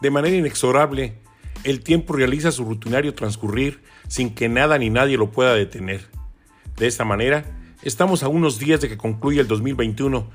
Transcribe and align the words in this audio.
De 0.00 0.10
manera 0.10 0.36
inexorable, 0.36 1.18
el 1.64 1.80
tiempo 1.80 2.14
realiza 2.14 2.52
su 2.52 2.64
rutinario 2.64 3.14
transcurrir 3.14 3.82
sin 4.06 4.34
que 4.34 4.48
nada 4.48 4.78
ni 4.78 4.90
nadie 4.90 5.16
lo 5.16 5.30
pueda 5.32 5.54
detener. 5.54 6.08
De 6.76 6.86
esta 6.86 7.04
manera, 7.04 7.44
estamos 7.82 8.22
a 8.22 8.28
unos 8.28 8.58
días 8.58 8.80
de 8.80 8.88
que 8.88 8.96
concluya 8.96 9.40
el 9.40 9.48
2021, 9.48 10.30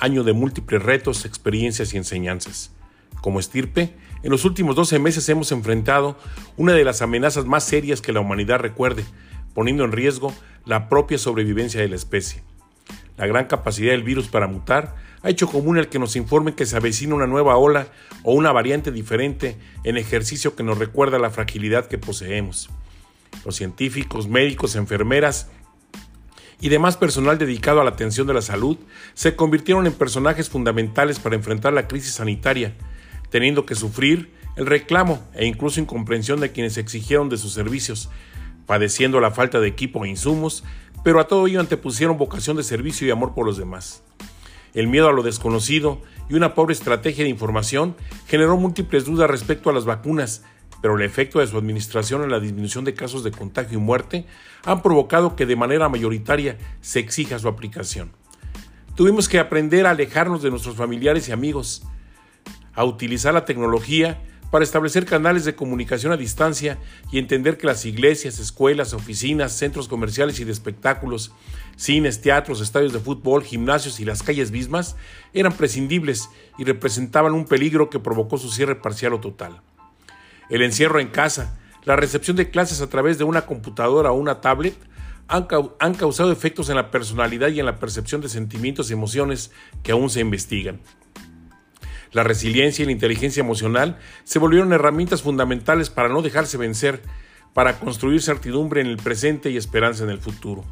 año 0.00 0.24
de 0.24 0.32
múltiples 0.32 0.82
retos, 0.82 1.24
experiencias 1.24 1.94
y 1.94 1.96
enseñanzas. 1.96 2.72
Como 3.20 3.38
estirpe, 3.38 3.94
en 4.24 4.30
los 4.30 4.44
últimos 4.44 4.74
12 4.74 4.98
meses 4.98 5.28
hemos 5.28 5.52
enfrentado 5.52 6.18
una 6.56 6.72
de 6.72 6.84
las 6.84 7.00
amenazas 7.00 7.44
más 7.44 7.64
serias 7.64 8.00
que 8.00 8.12
la 8.12 8.20
humanidad 8.20 8.58
recuerde, 8.58 9.04
poniendo 9.54 9.84
en 9.84 9.92
riesgo 9.92 10.34
la 10.66 10.88
propia 10.88 11.18
sobrevivencia 11.18 11.80
de 11.80 11.88
la 11.88 11.96
especie. 11.96 12.42
La 13.16 13.26
gran 13.26 13.46
capacidad 13.46 13.92
del 13.92 14.02
virus 14.02 14.26
para 14.26 14.48
mutar 14.48 14.96
ha 15.24 15.30
hecho 15.30 15.48
común 15.48 15.78
el 15.78 15.88
que 15.88 15.98
nos 15.98 16.16
informen 16.16 16.54
que 16.54 16.66
se 16.66 16.76
avecina 16.76 17.14
una 17.14 17.26
nueva 17.26 17.56
ola 17.56 17.88
o 18.22 18.34
una 18.34 18.52
variante 18.52 18.92
diferente 18.92 19.56
en 19.82 19.96
ejercicio 19.96 20.54
que 20.54 20.62
nos 20.62 20.78
recuerda 20.78 21.18
la 21.18 21.30
fragilidad 21.30 21.86
que 21.86 21.96
poseemos. 21.96 22.68
Los 23.46 23.56
científicos, 23.56 24.28
médicos, 24.28 24.76
enfermeras 24.76 25.48
y 26.60 26.68
demás 26.68 26.98
personal 26.98 27.38
dedicado 27.38 27.80
a 27.80 27.84
la 27.84 27.90
atención 27.90 28.26
de 28.26 28.34
la 28.34 28.42
salud 28.42 28.76
se 29.14 29.34
convirtieron 29.34 29.86
en 29.86 29.94
personajes 29.94 30.50
fundamentales 30.50 31.18
para 31.18 31.36
enfrentar 31.36 31.72
la 31.72 31.88
crisis 31.88 32.12
sanitaria, 32.12 32.74
teniendo 33.30 33.64
que 33.64 33.74
sufrir 33.74 34.30
el 34.56 34.66
reclamo 34.66 35.26
e 35.32 35.46
incluso 35.46 35.80
incomprensión 35.80 36.38
de 36.38 36.52
quienes 36.52 36.76
exigieron 36.76 37.30
de 37.30 37.38
sus 37.38 37.54
servicios, 37.54 38.10
padeciendo 38.66 39.20
la 39.20 39.30
falta 39.30 39.58
de 39.58 39.68
equipo 39.68 40.04
e 40.04 40.10
insumos, 40.10 40.64
pero 41.02 41.18
a 41.18 41.28
todo 41.28 41.46
ello 41.46 41.60
antepusieron 41.60 42.18
vocación 42.18 42.58
de 42.58 42.62
servicio 42.62 43.06
y 43.06 43.10
amor 43.10 43.34
por 43.34 43.46
los 43.46 43.56
demás. 43.56 44.02
El 44.74 44.88
miedo 44.88 45.08
a 45.08 45.12
lo 45.12 45.22
desconocido 45.22 46.02
y 46.28 46.34
una 46.34 46.54
pobre 46.54 46.72
estrategia 46.72 47.22
de 47.22 47.30
información 47.30 47.96
generó 48.26 48.56
múltiples 48.56 49.04
dudas 49.04 49.30
respecto 49.30 49.70
a 49.70 49.72
las 49.72 49.84
vacunas, 49.84 50.42
pero 50.82 50.96
el 50.96 51.02
efecto 51.02 51.38
de 51.38 51.46
su 51.46 51.56
administración 51.56 52.24
en 52.24 52.30
la 52.30 52.40
disminución 52.40 52.84
de 52.84 52.92
casos 52.92 53.22
de 53.22 53.30
contagio 53.30 53.78
y 53.78 53.80
muerte 53.80 54.26
han 54.64 54.82
provocado 54.82 55.36
que 55.36 55.46
de 55.46 55.56
manera 55.56 55.88
mayoritaria 55.88 56.58
se 56.80 56.98
exija 56.98 57.38
su 57.38 57.46
aplicación. 57.46 58.10
Tuvimos 58.96 59.28
que 59.28 59.38
aprender 59.38 59.86
a 59.86 59.90
alejarnos 59.90 60.42
de 60.42 60.50
nuestros 60.50 60.76
familiares 60.76 61.28
y 61.28 61.32
amigos, 61.32 61.84
a 62.74 62.84
utilizar 62.84 63.32
la 63.32 63.44
tecnología 63.44 64.20
para 64.54 64.62
establecer 64.62 65.04
canales 65.04 65.44
de 65.44 65.56
comunicación 65.56 66.12
a 66.12 66.16
distancia 66.16 66.78
y 67.10 67.18
entender 67.18 67.58
que 67.58 67.66
las 67.66 67.84
iglesias, 67.86 68.38
escuelas, 68.38 68.94
oficinas, 68.94 69.50
centros 69.50 69.88
comerciales 69.88 70.38
y 70.38 70.44
de 70.44 70.52
espectáculos, 70.52 71.32
cines, 71.74 72.20
teatros, 72.20 72.60
estadios 72.60 72.92
de 72.92 73.00
fútbol, 73.00 73.42
gimnasios 73.42 73.98
y 73.98 74.04
las 74.04 74.22
calles 74.22 74.52
mismas 74.52 74.94
eran 75.32 75.54
prescindibles 75.54 76.30
y 76.56 76.62
representaban 76.62 77.32
un 77.32 77.46
peligro 77.46 77.90
que 77.90 77.98
provocó 77.98 78.38
su 78.38 78.48
cierre 78.48 78.76
parcial 78.76 79.14
o 79.14 79.18
total. 79.18 79.60
El 80.48 80.62
encierro 80.62 81.00
en 81.00 81.08
casa, 81.08 81.58
la 81.82 81.96
recepción 81.96 82.36
de 82.36 82.48
clases 82.48 82.80
a 82.80 82.88
través 82.88 83.18
de 83.18 83.24
una 83.24 83.46
computadora 83.46 84.12
o 84.12 84.14
una 84.14 84.40
tablet 84.40 84.76
han, 85.26 85.94
causado 85.94 86.30
efectos 86.30 86.68
en 86.68 86.76
la 86.76 86.92
personalidad 86.92 87.48
y 87.48 87.58
en 87.58 87.66
la 87.66 87.80
percepción 87.80 88.20
de 88.20 88.28
sentimientos 88.28 88.88
y 88.88 88.92
emociones 88.92 89.50
que 89.82 89.90
aún 89.90 90.10
se 90.10 90.20
investigan. 90.20 90.80
La 92.14 92.22
resiliencia 92.22 92.84
y 92.84 92.86
la 92.86 92.92
inteligencia 92.92 93.40
emocional 93.40 93.98
se 94.22 94.38
volvieron 94.38 94.72
herramientas 94.72 95.22
fundamentales 95.22 95.90
para 95.90 96.08
no 96.08 96.22
dejarse 96.22 96.56
vencer, 96.56 97.02
para 97.52 97.80
construir 97.80 98.22
certidumbre 98.22 98.80
en 98.80 98.86
el 98.86 98.98
presente 98.98 99.50
y 99.50 99.56
esperanza 99.56 100.04
en 100.04 100.10
el 100.10 100.20
futuro. 100.20 100.64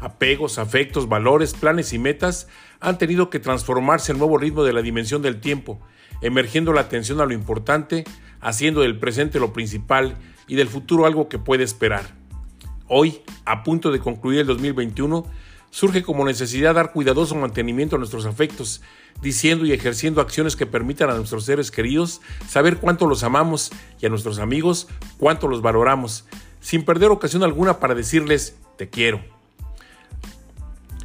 Apegos, 0.00 0.58
afectos, 0.58 1.08
valores, 1.08 1.52
planes 1.52 1.92
y 1.92 1.98
metas 1.98 2.46
han 2.78 2.96
tenido 2.96 3.28
que 3.28 3.40
transformarse 3.40 4.12
al 4.12 4.18
nuevo 4.18 4.38
ritmo 4.38 4.62
de 4.62 4.72
la 4.72 4.80
dimensión 4.80 5.20
del 5.20 5.40
tiempo, 5.40 5.80
emergiendo 6.22 6.72
la 6.72 6.82
atención 6.82 7.20
a 7.20 7.26
lo 7.26 7.32
importante, 7.32 8.04
haciendo 8.40 8.82
del 8.82 9.00
presente 9.00 9.40
lo 9.40 9.52
principal 9.52 10.16
y 10.46 10.54
del 10.54 10.68
futuro 10.68 11.06
algo 11.06 11.28
que 11.28 11.40
puede 11.40 11.64
esperar. 11.64 12.14
Hoy, 12.86 13.20
a 13.44 13.64
punto 13.64 13.90
de 13.90 13.98
concluir 13.98 14.38
el 14.40 14.46
2021, 14.46 15.26
surge 15.70 16.02
como 16.02 16.24
necesidad 16.24 16.74
dar 16.74 16.92
cuidadoso 16.92 17.34
mantenimiento 17.34 17.96
a 17.96 17.98
nuestros 17.98 18.26
afectos, 18.26 18.80
diciendo 19.22 19.66
y 19.66 19.72
ejerciendo 19.72 20.20
acciones 20.20 20.56
que 20.56 20.66
permitan 20.66 21.10
a 21.10 21.14
nuestros 21.14 21.44
seres 21.44 21.70
queridos 21.70 22.20
saber 22.48 22.78
cuánto 22.78 23.06
los 23.06 23.22
amamos 23.22 23.70
y 24.00 24.06
a 24.06 24.08
nuestros 24.08 24.38
amigos 24.38 24.88
cuánto 25.18 25.48
los 25.48 25.62
valoramos, 25.62 26.24
sin 26.60 26.84
perder 26.84 27.10
ocasión 27.10 27.42
alguna 27.42 27.78
para 27.80 27.94
decirles 27.94 28.56
te 28.76 28.88
quiero. 28.88 29.20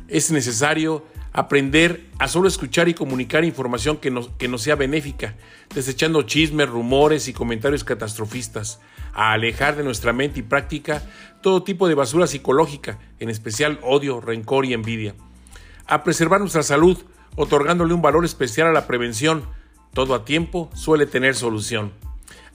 Es 0.07 0.31
necesario 0.31 1.03
aprender 1.33 2.05
a 2.19 2.27
solo 2.27 2.47
escuchar 2.47 2.87
y 2.87 2.93
comunicar 2.93 3.43
información 3.43 3.97
que 3.97 4.11
no, 4.11 4.37
que 4.37 4.57
sea 4.59 4.75
benéfica, 4.75 5.35
desechando 5.73 6.21
chismes, 6.21 6.69
rumores 6.69 7.27
y 7.27 7.33
comentarios 7.33 7.83
catastrofistas, 7.83 8.79
a 9.13 9.31
alejar 9.31 9.75
de 9.75 9.83
nuestra 9.83 10.13
mente 10.13 10.39
y 10.39 10.43
práctica 10.43 11.03
todo 11.41 11.63
tipo 11.63 11.87
de 11.87 11.95
basura 11.95 12.27
psicológica, 12.27 12.99
en 13.19 13.29
especial 13.29 13.79
odio, 13.83 14.21
rencor 14.21 14.65
y 14.65 14.73
envidia, 14.73 15.15
a 15.85 16.03
preservar 16.03 16.39
nuestra 16.39 16.63
salud, 16.63 16.97
otorgándole 17.35 17.93
un 17.93 18.01
valor 18.01 18.25
especial 18.25 18.67
a 18.67 18.73
la 18.73 18.87
prevención, 18.87 19.43
todo 19.93 20.15
a 20.15 20.25
tiempo 20.25 20.69
suele 20.73 21.05
tener 21.05 21.35
solución, 21.35 21.91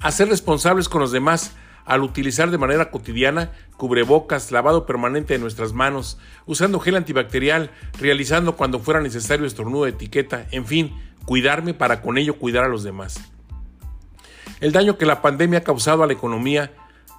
a 0.01 0.11
ser 0.11 0.29
responsables 0.29 0.89
con 0.89 1.01
los 1.01 1.13
demás, 1.13 1.53
al 1.85 2.03
utilizar 2.03 2.51
de 2.51 2.59
manera 2.59 2.91
cotidiana 2.91 3.53
cubrebocas, 3.77 4.53
lavado 4.53 4.85
permanente 4.85 5.35
de 5.35 5.41
nuestras 5.41 5.73
manos, 5.73 6.19
usando 6.45 6.81
gel 6.81 6.97
antibacterial, 6.97 7.71
realizando 7.99 8.57
cuando 8.57 8.79
fuera 8.79 9.01
necesario 9.01 9.47
estornudo 9.47 9.85
de 9.85 9.91
etiqueta, 9.91 10.47
en 10.51 10.67
fin, 10.67 10.95
cuidarme 11.25 11.75
para 11.75 12.03
con 12.03 12.19
ello 12.19 12.39
cuidar 12.39 12.65
a 12.65 12.69
los 12.69 12.83
demás. 12.83 13.33
El 14.61 14.73
daño 14.73 14.99
que 14.99 15.07
la 15.07 15.23
pandemia 15.23 15.61
ha 15.61 15.65
causado 15.65 16.03
a 16.03 16.09
la 16.09 16.13
economía, 16.13 16.73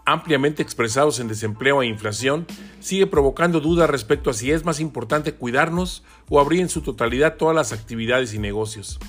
ampliamente 0.05 0.61
expresados 0.61 1.21
en 1.21 1.29
desempleo 1.29 1.81
e 1.81 1.87
inflación, 1.87 2.45
sigue 2.81 3.07
provocando 3.07 3.61
dudas 3.61 3.89
respecto 3.89 4.29
a 4.29 4.33
si 4.33 4.51
es 4.51 4.65
más 4.65 4.81
importante 4.81 5.35
cuidarnos 5.35 6.03
o 6.29 6.41
abrir 6.41 6.59
en 6.59 6.67
su 6.67 6.81
totalidad 6.81 7.37
todas 7.37 7.55
las 7.55 7.71
actividades 7.71 8.33
y 8.33 8.39
negocios. 8.39 8.99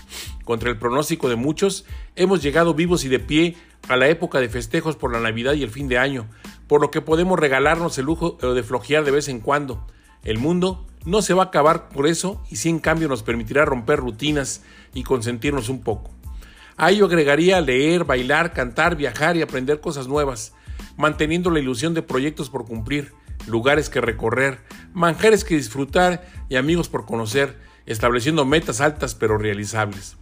Contra 0.44 0.70
el 0.70 0.78
pronóstico 0.78 1.28
de 1.28 1.34
muchos, 1.34 1.86
hemos 2.14 2.40
llegado 2.40 2.74
vivos 2.74 3.04
y 3.04 3.08
de 3.08 3.18
pie 3.18 3.56
a 3.88 3.96
la 3.96 4.06
época 4.06 4.38
de 4.38 4.48
festejos 4.48 4.94
por 4.94 5.12
la 5.12 5.18
Navidad 5.18 5.54
y 5.54 5.64
el 5.64 5.70
fin 5.70 5.88
de 5.88 5.98
año, 5.98 6.28
por 6.68 6.80
lo 6.80 6.92
que 6.92 7.00
podemos 7.00 7.36
regalarnos 7.36 7.98
el 7.98 8.04
lujo 8.04 8.38
de 8.40 8.62
flojear 8.62 9.04
de 9.04 9.10
vez 9.10 9.28
en 9.28 9.40
cuando. 9.40 9.84
El 10.22 10.38
mundo 10.38 10.86
no 11.04 11.20
se 11.22 11.34
va 11.34 11.44
a 11.44 11.46
acabar 11.46 11.88
por 11.88 12.06
eso 12.06 12.40
y 12.48 12.56
sí 12.56 12.68
en 12.68 12.78
cambio 12.78 13.08
nos 13.08 13.24
permitirá 13.24 13.64
romper 13.64 13.98
rutinas 13.98 14.62
y 14.94 15.02
consentirnos 15.02 15.68
un 15.68 15.82
poco. 15.82 16.12
A 16.82 16.90
ello 16.90 17.04
agregaría 17.04 17.60
leer, 17.60 18.04
bailar, 18.04 18.54
cantar, 18.54 18.96
viajar 18.96 19.36
y 19.36 19.42
aprender 19.42 19.82
cosas 19.82 20.08
nuevas, 20.08 20.54
manteniendo 20.96 21.50
la 21.50 21.60
ilusión 21.60 21.92
de 21.92 22.00
proyectos 22.00 22.48
por 22.48 22.64
cumplir, 22.64 23.12
lugares 23.46 23.90
que 23.90 24.00
recorrer, 24.00 24.60
manjares 24.94 25.44
que 25.44 25.56
disfrutar 25.56 26.26
y 26.48 26.56
amigos 26.56 26.88
por 26.88 27.04
conocer, 27.04 27.58
estableciendo 27.84 28.46
metas 28.46 28.80
altas 28.80 29.14
pero 29.14 29.36
realizables. 29.36 30.16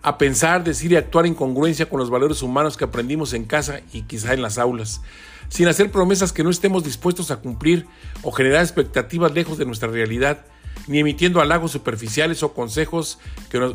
A 0.00 0.16
pensar, 0.16 0.62
decir 0.62 0.92
y 0.92 0.96
actuar 0.96 1.26
en 1.26 1.34
congruencia 1.34 1.86
con 1.86 1.98
los 1.98 2.08
valores 2.08 2.40
humanos 2.42 2.76
que 2.76 2.84
aprendimos 2.84 3.32
en 3.32 3.44
casa 3.44 3.80
y 3.92 4.02
quizá 4.02 4.32
en 4.32 4.42
las 4.42 4.58
aulas, 4.58 5.02
sin 5.48 5.66
hacer 5.66 5.90
promesas 5.90 6.32
que 6.32 6.44
no 6.44 6.50
estemos 6.50 6.84
dispuestos 6.84 7.32
a 7.32 7.40
cumplir 7.40 7.88
o 8.22 8.30
generar 8.30 8.62
expectativas 8.62 9.34
lejos 9.34 9.58
de 9.58 9.66
nuestra 9.66 9.88
realidad, 9.88 10.46
ni 10.86 11.00
emitiendo 11.00 11.40
halagos 11.40 11.72
superficiales 11.72 12.44
o 12.44 12.54
consejos 12.54 13.18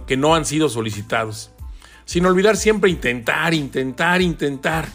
que 0.08 0.16
no 0.16 0.34
han 0.34 0.46
sido 0.46 0.70
solicitados, 0.70 1.52
sin 2.06 2.26
olvidar 2.26 2.56
siempre 2.56 2.90
intentar, 2.90 3.54
intentar, 3.54 4.22
intentar, 4.22 4.88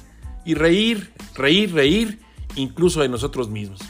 y 0.45 0.55
reír, 0.55 1.13
reír, 1.35 1.73
reír, 1.75 2.19
incluso 2.57 3.03
de 3.03 3.09
nosotros 3.09 3.51
mismos. 3.51 3.81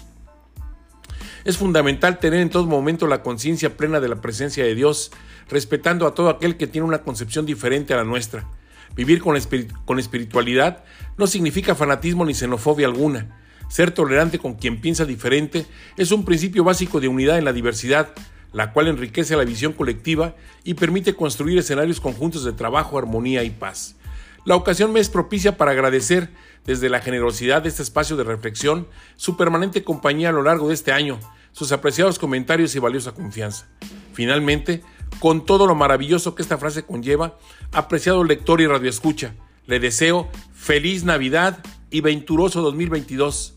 Es 1.45 1.57
fundamental 1.57 2.19
tener 2.19 2.41
en 2.41 2.51
todo 2.51 2.67
momento 2.67 3.07
la 3.07 3.23
conciencia 3.23 3.77
plena 3.77 4.01
de 4.01 4.09
la 4.09 4.21
presencia 4.21 4.65
de 4.65 4.75
Dios, 4.75 5.11
respetando 5.49 6.07
a 6.07 6.15
todo 6.15 6.29
aquel 6.29 6.57
que 6.57 6.67
tiene 6.67 6.87
una 6.87 7.03
concepción 7.03 7.47
diferente 7.47 7.95
a 7.95 7.99
la 7.99 8.05
nuestra. 8.05 8.47
Vivir 8.95 9.21
con, 9.21 9.39
con 9.85 9.99
espiritualidad 9.99 10.85
no 11.17 11.27
significa 11.27 11.75
fanatismo 11.75 12.25
ni 12.25 12.35
xenofobia 12.35 12.87
alguna. 12.87 13.39
Ser 13.69 13.93
tolerante 13.93 14.39
con 14.39 14.55
quien 14.55 14.81
piensa 14.81 15.05
diferente 15.05 15.65
es 15.97 16.11
un 16.11 16.25
principio 16.25 16.65
básico 16.65 17.01
de 17.01 17.09
unidad 17.09 17.39
en 17.39 17.45
la 17.45 17.53
diversidad, 17.53 18.13
la 18.53 18.73
cual 18.73 18.89
enriquece 18.89 19.37
la 19.37 19.45
visión 19.45 19.73
colectiva 19.73 20.35
y 20.65 20.75
permite 20.75 21.15
construir 21.15 21.59
escenarios 21.59 22.01
conjuntos 22.01 22.45
de 22.45 22.53
trabajo, 22.53 22.99
armonía 22.99 23.45
y 23.45 23.51
paz. 23.51 23.97
La 24.45 24.57
ocasión 24.57 24.93
me 24.93 25.01
es 25.01 25.11
propicia 25.11 25.57
para 25.57 25.73
agradecer 25.73 26.31
desde 26.65 26.89
la 26.89 27.01
generosidad 27.01 27.63
de 27.63 27.69
este 27.69 27.83
espacio 27.83 28.17
de 28.17 28.25
reflexión 28.25 28.87
su 29.17 29.37
permanente 29.37 29.85
compañía 29.85 30.31
a 30.31 30.33
lo 30.33 30.43
largo 30.43 30.69
de 30.69 30.75
este 30.75 30.93
año, 30.93 31.19
sus 31.53 31.73
apreciados 31.73 32.19
comentarios 32.19 32.75
y 32.75 32.79
valiosa 32.79 33.13
confianza. 33.13 33.67
Finalmente, 34.13 34.83
con 35.19 35.45
todo 35.45 35.67
lo 35.67 35.75
maravilloso 35.75 36.35
que 36.35 36.43
esta 36.43 36.59
frase 36.59 36.85
conlleva, 36.85 37.39
apreciado 37.73 38.25
lector 38.25 38.61
y 38.61 38.67
radioescucha, 38.67 39.35
le 39.67 39.79
deseo 39.79 40.29
feliz 40.55 41.05
Navidad 41.05 41.63
y 41.91 42.01
venturoso 42.01 42.63
2022, 42.63 43.55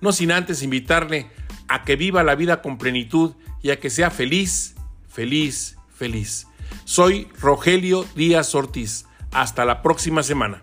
no 0.00 0.12
sin 0.12 0.32
antes 0.32 0.62
invitarle 0.62 1.30
a 1.68 1.84
que 1.84 1.96
viva 1.96 2.22
la 2.22 2.34
vida 2.34 2.60
con 2.60 2.78
plenitud 2.78 3.32
y 3.64 3.70
a 3.70 3.80
que 3.80 3.88
sea 3.88 4.10
feliz, 4.10 4.74
feliz, 5.08 5.78
feliz. 5.96 6.46
Soy 6.84 7.28
Rogelio 7.40 8.04
Díaz 8.14 8.54
Ortiz 8.54 9.06
Hasta 9.32 9.64
la 9.64 9.80
próxima 9.80 10.22
semana. 10.22 10.60